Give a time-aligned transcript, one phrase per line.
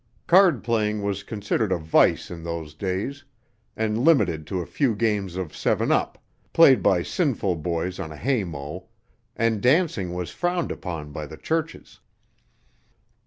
[0.25, 3.23] Card playing was considered a vice in those days,
[3.77, 6.17] and limited to a few games of "seven up,"
[6.53, 8.87] played by sinful boys on a hay mow,
[9.35, 11.99] and dancing was frowned upon by the churches.